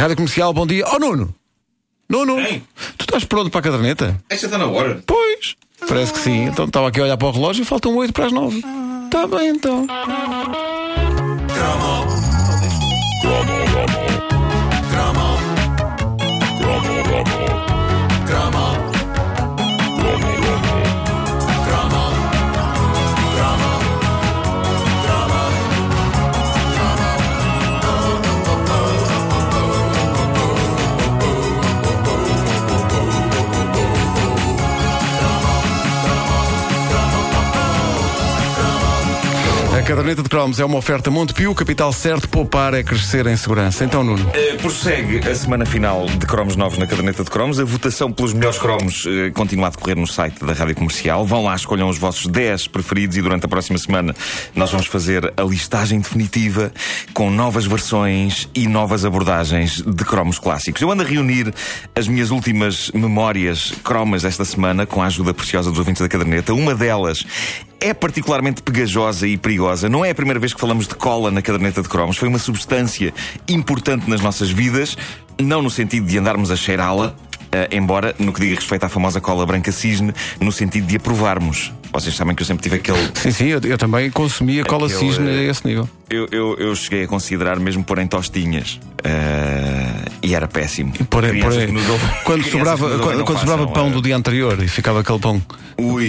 [0.00, 0.82] Rádio Comercial, bom dia.
[0.90, 1.34] Oh, Nuno!
[2.08, 2.36] Nuno!
[2.36, 2.66] Quem?
[2.96, 4.18] Tu estás pronto para a caderneta?
[4.30, 5.02] Esta está na hora.
[5.06, 5.56] Pois!
[5.86, 6.44] Parece que sim.
[6.44, 8.64] Então estava aqui a olhar para o relógio e faltam 8 para as 9.
[9.04, 9.86] Está bem então.
[9.90, 10.06] A
[39.90, 43.84] caderneta de cromos é uma oferta Montepio, capital certo, poupar é crescer em segurança.
[43.84, 44.22] Então, Nuno.
[44.22, 47.58] Uh, prossegue a semana final de cromos novos na caderneta de cromos.
[47.58, 51.26] A votação pelos melhores cromos uh, continua a decorrer no site da Rádio Comercial.
[51.26, 54.14] Vão lá, escolham os vossos 10 preferidos e durante a próxima semana
[54.54, 56.72] nós vamos fazer a listagem definitiva
[57.12, 60.80] com novas versões e novas abordagens de cromos clássicos.
[60.80, 61.52] Eu ando a reunir
[61.96, 66.54] as minhas últimas memórias cromas desta semana com a ajuda preciosa dos ouvintes da caderneta.
[66.54, 67.24] Uma delas
[67.80, 69.88] é particularmente pegajosa e perigosa.
[69.88, 72.16] Não é a primeira vez que falamos de cola na caderneta de cromos.
[72.16, 73.12] Foi uma substância
[73.48, 74.96] importante nas nossas vidas,
[75.40, 77.14] não no sentido de andarmos a cheirá-la,
[77.50, 81.72] Uh, embora, no que diga respeito à famosa cola branca cisne, no sentido de aprovarmos.
[81.92, 83.10] Vocês sabem que eu sempre tive aquele.
[83.18, 85.90] Sim, sim, eu, eu também consumia cola cisne eh, a esse nível.
[86.08, 88.78] Eu, eu, eu cheguei a considerar mesmo pôr em tostinhas.
[89.04, 90.92] Uh, e era péssimo.
[91.08, 94.62] Por, Crianças por- que nos ouvem- quando sobrava, quando, quando sobrava pão do dia anterior
[94.62, 95.42] e ficava aquele pão,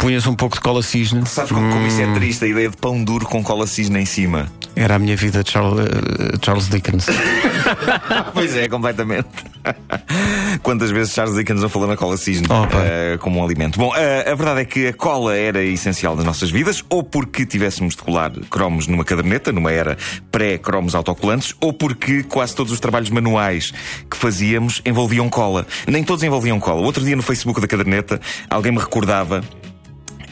[0.00, 1.24] punhas um pouco de cola cisne.
[1.26, 4.06] Sabes como, como isso é triste, a ideia de pão duro com cola cisne em
[4.06, 4.46] cima?
[4.74, 7.06] Era a minha vida de Charles, eh, Charles Dickens.
[8.34, 9.28] Pois é, completamente.
[10.62, 13.78] Quantas vezes Charles Dickens não falou na cola cisne Oh, eh, como um alimento?
[13.78, 17.46] Bom, eh, a verdade é que a cola era essencial nas nossas vidas, ou porque
[17.46, 19.96] tivéssemos de colar cromos numa caderneta, numa era
[20.30, 23.72] pré-cromos autocolantes, ou porque quase todos os trabalhos manuais
[24.10, 25.66] que fazíamos envolviam cola.
[25.86, 26.82] Nem todos envolviam cola.
[26.82, 29.42] Outro dia no Facebook da caderneta, alguém me recordava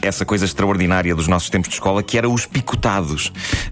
[0.01, 3.31] essa coisa extraordinária dos nossos tempos de escola, que era os picotados.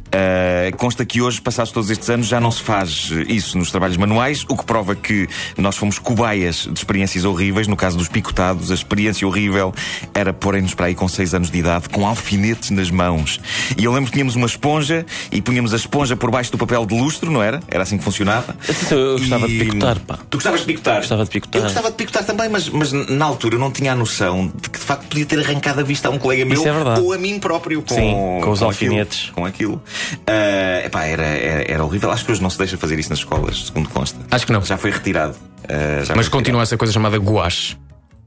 [0.09, 3.96] Uh, consta que hoje, passados todos estes anos, já não se faz isso nos trabalhos
[3.97, 5.28] manuais, o que prova que
[5.58, 7.68] nós fomos cobaias de experiências horríveis.
[7.68, 9.74] No caso dos picotados, a experiência horrível
[10.14, 13.40] era porem-nos para aí com 6 anos de idade, com alfinetes nas mãos.
[13.78, 16.86] E eu lembro que tínhamos uma esponja e punhamos a esponja por baixo do papel
[16.86, 17.59] de lustro, não era?
[17.68, 18.56] Era assim que funcionava.
[18.90, 20.19] Eu gostava de E- picotar, pá.
[20.30, 20.98] Tu gostavas de picotar?
[20.98, 21.59] Gostava de picotar.
[21.59, 24.69] Eu gostava de picotar também, mas, mas na altura eu não tinha a noção de
[24.69, 27.18] que de facto podia ter arrancado a vista a um colega meu é ou a
[27.18, 28.12] mim próprio com, Sim,
[28.42, 29.30] com os aquilo, alfinetes.
[29.36, 29.81] com aquilo.
[30.28, 32.12] Ah, epá, era, era, era horrível.
[32.12, 34.20] Acho que hoje não se deixa fazer isso nas escolas, segundo consta.
[34.32, 34.62] Acho que não.
[34.64, 35.36] Já foi retirado.
[35.68, 37.78] Ah, já Mas foi continua essa coisa chamada guache.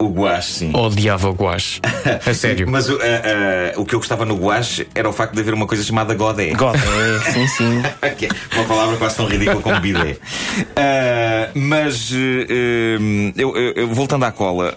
[0.02, 0.72] O guache, sim.
[0.74, 1.80] Odiava o guache.
[2.26, 2.68] A sério.
[2.68, 5.54] Mas o, ah, ah, o que eu gostava no guache era o facto de haver
[5.54, 6.50] uma coisa chamada godé.
[6.54, 7.82] God, é, sim, sim.
[8.02, 10.16] É uma palavra quase tão ridícula como bidé.
[10.76, 12.12] Ah, mas
[13.36, 14.76] eu, eu- voltando à cola,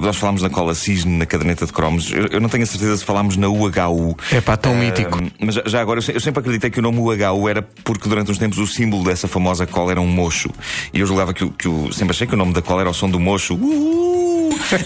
[0.00, 2.10] nós falámos na cola cisne na caderneta de cromos.
[2.12, 4.16] Eu, eu não tenho a certeza se falámos na UHU.
[4.32, 5.18] Epá, tão Ah, mítico.
[5.40, 8.38] Mas já- agora, eu eu sempre acreditei que o nome UHU era porque durante uns
[8.38, 10.50] tempos o símbolo dessa famosa cola era um mocho.
[10.92, 12.94] E eu julgava que, que o, sempre achei que o nome da cola era o
[12.94, 13.54] som do mocho.
[13.54, 14.27] Uh!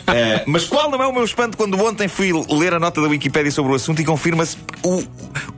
[0.07, 3.09] Ah, mas qual não é o meu espanto quando ontem fui ler a nota da
[3.09, 5.03] Wikipédia sobre o assunto e confirma-se que o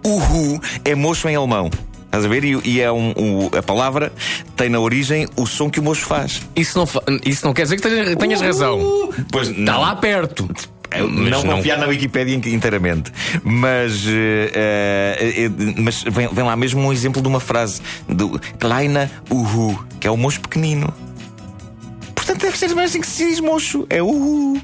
[0.05, 1.71] uhu é mocho em alemão.
[2.07, 2.45] Estás a ver?
[2.45, 4.13] E, e é um, o- a palavra
[4.57, 6.43] tem na origem o som que o mocho faz.
[6.55, 9.11] Isso não, fa- isso não quer dizer que tenhas, tenhas razão.
[9.33, 9.81] Pois Está não.
[9.81, 10.49] lá perto.
[10.97, 13.11] Eu Mas não confiar na Wikipédia in- inteiramente.
[13.43, 14.53] Mas, eh,
[15.37, 20.07] eh, mas vem, vem lá mesmo um exemplo de uma frase do Kleina Uhu, que
[20.07, 20.95] é o mocho pequenino.
[22.61, 23.87] Deve ser mais assim que se diz mocho.
[23.91, 24.61] É Uhu.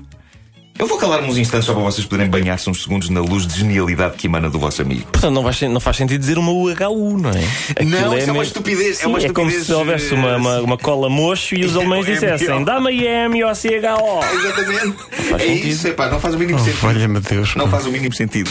[0.78, 3.58] Eu vou calar-me uns instantes só para vocês poderem banhar-se uns segundos na luz de
[3.58, 5.02] genialidade que emana do vosso amigo.
[5.12, 7.44] Portanto, não, vai, não faz sentido dizer uma UHU, não é?
[7.72, 10.60] Aquilo Não, isso é uma estupidez, é Sim, uma como estupidez, se houvesse uma, uma,
[10.62, 14.20] uma cola mocho e os alemães É dissessem dá-me a M-O-C-H-O.
[14.32, 14.96] Exatamente.
[15.28, 15.66] faz é sentido.
[15.68, 16.80] isso, epá, não faz o mínimo Oh, sentido.
[16.80, 17.54] valha-me Deus.
[17.56, 18.50] Não faz o mínimo sentido.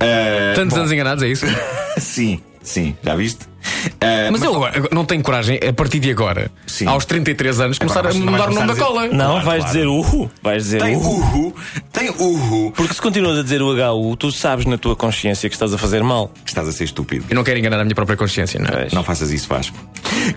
[0.00, 1.46] Ah, Tantos bom, anos enganados, é isso?
[1.98, 3.46] Sim, sim, já viste?
[4.00, 6.86] Ah, Mas eu agora, não tenho coragem, a partir de agora, Sim.
[6.86, 9.06] aos 33 anos, começar a mas mudar o nome da cola.
[9.08, 9.64] Não, Claro, vais claro.
[9.66, 10.30] dizer Uhu.
[10.42, 11.10] Vais dizer Tem Uhu.
[11.10, 11.54] uhu,
[11.92, 12.72] tem uhu.
[12.76, 16.02] Porque se continuas a dizer UHU, tu sabes na tua consciência que estás a fazer
[16.02, 16.30] mal.
[16.44, 17.24] Estás a ser estúpido.
[17.30, 18.88] Eu não quero enganar a minha própria consciência, não é?
[18.92, 19.76] Não faças isso, Vasco.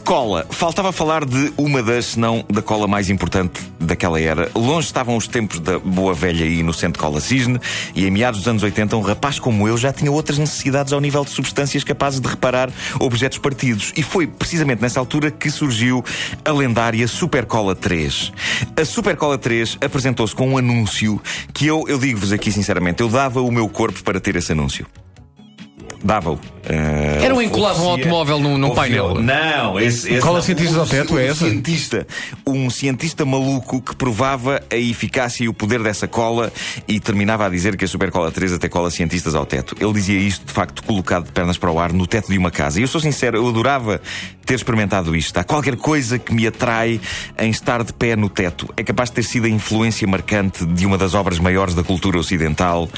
[0.03, 0.45] Cola.
[0.50, 4.50] Faltava falar de uma das, se não da cola mais importante daquela era.
[4.56, 7.59] Longe estavam os tempos da boa velha e inocente cola cisne,
[7.95, 11.00] e em meados dos anos 80, um rapaz como eu já tinha outras necessidades ao
[11.00, 12.69] nível de substâncias capazes de reparar
[13.00, 13.91] objetos partidos.
[13.95, 16.03] E foi precisamente nessa altura que surgiu
[16.44, 18.31] a lendária Super Cola 3.
[18.80, 21.21] A Super Cola 3 apresentou-se com um anúncio
[21.53, 24.85] que eu, eu digo-vos aqui sinceramente, eu dava o meu corpo para ter esse anúncio.
[26.03, 26.39] Dava-o.
[26.65, 29.15] Eh, Era um encolava um automóvel num- num painel.
[29.15, 30.41] Não, esse, esse Cola não.
[30.45, 31.45] cientistas ao teto, um, é essa?
[31.50, 32.07] cientista,
[32.47, 36.51] um cientista maluco que provava a eficácia e o poder dessa cola
[36.88, 39.75] e terminava a dizer que a Super Cola 3 até cola cientistas ao teto.
[39.79, 42.51] Ele dizia isto, de facto, colocado de pernas para o ar no teto de uma
[42.51, 42.79] casa.
[42.79, 44.00] E eu sou sincero, eu adorava
[44.45, 45.38] ter experimentado isto.
[45.38, 47.00] Há qualquer coisa que me atrai
[47.38, 48.67] em estar de pé no teto.
[48.77, 52.17] É capaz de ter sido a influência marcante de uma das obras maiores da cultura
[52.17, 52.89] ocidental.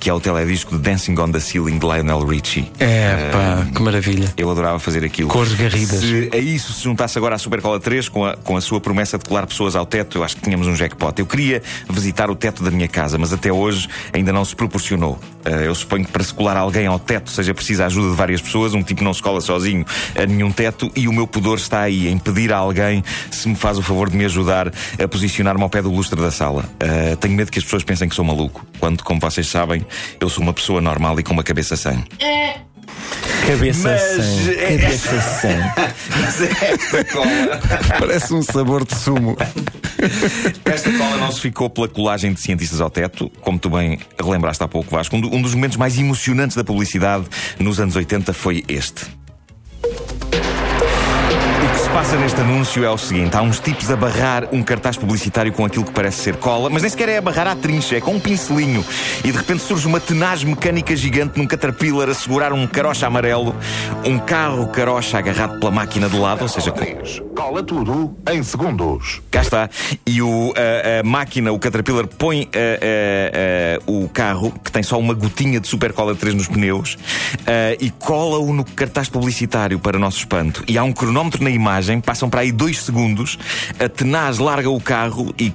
[0.00, 2.72] Que é o teledisco de Dancing on the Ceiling de Lionel Richie.
[2.80, 4.32] É, pá, que maravilha.
[4.36, 5.28] Eu adorava fazer aquilo.
[5.28, 6.00] Cores garridas.
[6.00, 9.18] Se a isso se juntasse agora a Supercola 3 com a, com a sua promessa
[9.18, 11.12] de colar pessoas ao teto, eu acho que tínhamos um jackpot.
[11.18, 15.18] Eu queria visitar o teto da minha casa, mas até hoje ainda não se proporcionou.
[15.44, 18.16] Eh, eu suponho que para se colar alguém ao teto seja preciso a ajuda de
[18.16, 18.74] várias pessoas.
[18.74, 19.84] Um tipo não se cola sozinho
[20.16, 23.54] a nenhum teto e o meu pudor está aí em pedir a alguém se me
[23.54, 26.64] faz o favor de me ajudar a posicionar-me ao pé do lustre da sala.
[26.78, 29.84] Eh, tenho medo que as pessoas pensem que sou maluco, quando, como vocês sabem,
[30.20, 32.02] eu sou uma pessoa normal e com uma cabeça sã.
[33.46, 34.78] Cabeça Mas- sem.
[34.78, 35.56] Cabeça sem.
[36.20, 37.60] Mas esta cola.
[37.98, 39.36] Parece um sabor de sumo.
[40.64, 44.62] Esta cola não se ficou pela colagem de cientistas ao teto, como tu bem relembraste
[44.62, 45.16] há pouco, Vasco.
[45.16, 47.24] Um dos momentos mais emocionantes da publicidade
[47.58, 49.06] nos anos 80 foi este.
[51.90, 54.62] O que se passa neste anúncio é o seguinte: há uns tipos a barrar um
[54.62, 57.56] cartaz publicitário com aquilo que parece ser cola, mas nem sequer é a barrar à
[57.56, 58.84] trincha, é com um pincelinho.
[59.24, 63.54] E de repente surge uma tenaz mecânica gigante num caterpillar a segurar um carocha amarelo,
[64.04, 66.80] um carro carocha agarrado pela máquina de lado, ou seja, com-
[67.34, 69.20] Cola tudo em segundos.
[69.30, 69.70] Cá está.
[70.06, 74.98] E o, a, a máquina, o Caterpillar, põe a- a- o carro, que tem só
[74.98, 76.96] uma gotinha de Super Cola 3 nos pneus,
[77.80, 80.62] e cola-o no cartaz publicitário, para nosso espanto.
[80.68, 83.38] E há um cronómetro na imagem, passam para aí dois segundos,
[83.78, 85.52] a tenaz larga o carro e.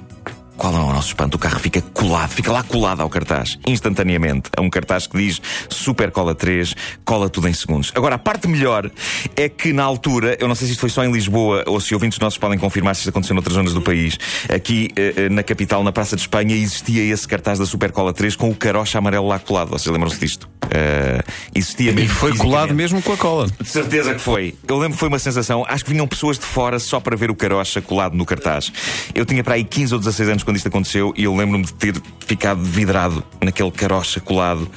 [0.56, 1.36] Qual é o nosso espanto?
[1.36, 4.50] O carro fica colado, fica lá colado ao cartaz, instantaneamente.
[4.56, 6.74] É um cartaz que diz Super Cola 3,
[7.04, 7.92] cola tudo em segundos.
[7.94, 8.90] Agora, a parte melhor
[9.36, 11.92] é que na altura, eu não sei se isto foi só em Lisboa ou se
[11.94, 14.18] ouvintes nossos podem confirmar se isto aconteceu noutras zonas do país,
[14.48, 18.12] aqui eh, eh, na capital, na Praça de Espanha, existia esse cartaz da Super Cola
[18.14, 19.68] 3 com o carocha amarelo lá colado.
[19.68, 20.48] Vocês lembram-se disto?
[20.70, 21.22] Eh,
[21.54, 22.14] existia E mesmo.
[22.14, 23.46] foi colado mesmo com a cola.
[23.60, 24.54] De certeza que foi.
[24.66, 25.64] Eu lembro que foi uma sensação.
[25.68, 28.72] Acho que vinham pessoas de fora só para ver o carocha colado no cartaz.
[29.14, 31.74] Eu tinha para aí 15 ou 16 anos quando isto aconteceu e eu lembro-me de
[31.74, 34.70] ter ficado vidrado naquele carocha colado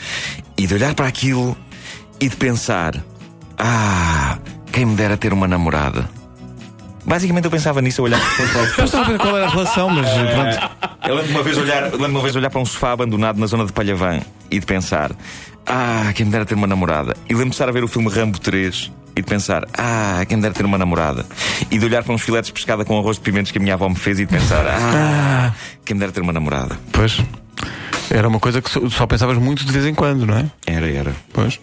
[0.57, 1.56] e de olhar para aquilo
[2.19, 2.95] e de pensar:
[3.57, 4.39] Ah,
[4.71, 6.10] quem me dera ter uma namorada.
[7.06, 9.89] Basicamente eu pensava nisso, eu olhava para Eu estava a ver qual era a relação,
[9.89, 11.00] mas pronto.
[11.07, 13.66] eu lembro-me uma vez olhar, lembro-me uma vez olhar para um sofá abandonado na zona
[13.66, 14.19] de Palhavã
[14.50, 15.12] e de pensar:
[15.68, 17.16] Ah, quem me dera ter uma namorada.
[17.25, 20.38] E lembro-me de estar a ver o filme Rambo 3 e de pensar: Ah, quem
[20.38, 21.25] me dera ter uma namorada.
[21.69, 23.73] E de olhar para uns filetes de pescada com arroz de pimentos que a minha
[23.73, 25.53] avó me fez e de pensar: Ah,
[25.85, 26.77] quem me dera ter uma namorada.
[26.91, 27.19] Pois.
[28.11, 30.45] Era uma coisa que só, só pensavas muito de vez em quando, não é?
[30.65, 31.15] Era, era.
[31.31, 31.59] Pois.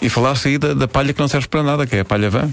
[0.00, 2.30] E falaste aí da, da palha que não serve para nada, que é a palha
[2.30, 2.50] vã.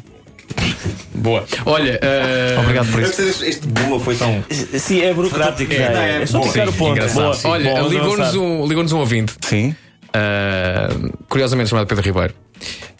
[1.13, 1.45] Boa.
[1.65, 3.21] Olha, eh, Obrigado por isso.
[3.21, 4.43] Este, boa foi tão.
[4.49, 5.73] Sim, é burocrático.
[5.73, 7.13] já é, é só Bom, tocar o sim, ponto.
[7.13, 7.37] Boa.
[7.45, 9.75] Olha, ligou-nos um, ligou um ouvinte, Sim.
[10.13, 10.89] eh,
[11.27, 12.33] curiosamente chamado Pedro Ribeiro.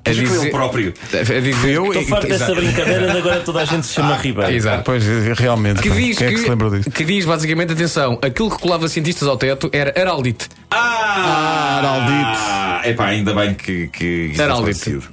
[0.08, 0.94] A Mas foi ele próprio.
[1.14, 4.52] a dizer- Eu Estou farto dessa brincadeira de agora toda a gente se chama Ribeiro.
[4.54, 4.84] Exato.
[4.84, 5.82] Pois, é, realmente.
[5.82, 6.90] Que pá, diz, Quem é que se lembrou disso?
[6.92, 10.48] que diz basicamente, atenção, aquilo que colava cientistas ao teto era Heraldite.
[10.72, 12.40] Ah, Araldite.
[12.40, 14.78] Ah, epá, ainda bem que, que Araldite.
[14.80, 15.04] esclarecido.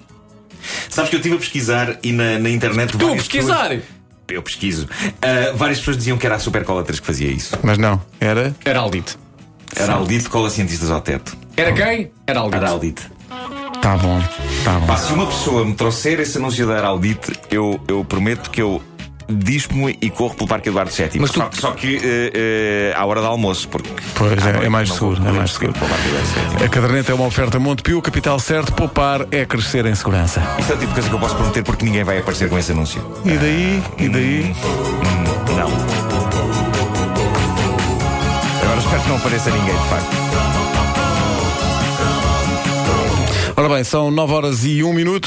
[0.88, 2.92] Sabes que eu estive a pesquisar e na, na internet.
[2.96, 3.68] Tu, pesquisar!
[3.68, 3.82] pessoas-
[4.28, 4.88] Eu pesquiso.
[5.20, 7.58] Ah, várias pessoas diziam que era a Super Cola 3 que fazia isso.
[7.62, 8.54] Mas não, era.
[8.64, 9.16] Heraldite.
[9.76, 11.36] Era Aldite cola cientistas ao teto.
[11.56, 12.10] Era quem?
[12.28, 12.56] Heraldite.
[12.56, 13.02] Era Aldite.
[13.84, 14.18] Tá bom,
[14.64, 14.86] tá bom.
[14.86, 18.82] Pá, se uma pessoa me trouxer esse anúncio da Araldite, eu, eu prometo que eu
[19.28, 21.20] dispo-me e corro pelo Parque Eduardo VII.
[21.20, 23.90] Mas tu- só, só que eh, eh, à hora do almoço, porque.
[24.14, 25.74] Pois, é- é mais seguro, é mais seguro.
[25.74, 26.64] para o Parque Eduardo VII.
[26.64, 30.42] A caderneta é uma oferta Montepio, capital certo, poupar é crescer em segurança.
[30.58, 32.58] Isto é o tipo de coisa que eu posso prometer porque ninguém vai aparecer com
[32.58, 33.04] esse anúncio.
[33.26, 34.56] E daí, e daí.
[35.54, 35.68] Não.
[38.62, 40.23] Agora espero que não apareça ninguém, de facto.
[43.56, 45.22] Ora bem, são 9 horas e 1 minuto.